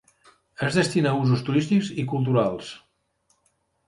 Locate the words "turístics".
1.49-1.91